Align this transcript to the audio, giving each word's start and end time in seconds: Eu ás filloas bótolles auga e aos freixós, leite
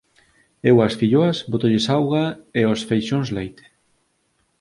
Eu 0.69 0.75
ás 0.85 0.93
filloas 0.99 1.37
bótolles 1.51 1.85
auga 1.95 2.25
e 2.59 2.61
aos 2.65 2.81
freixós, 2.87 3.27
leite 3.37 3.63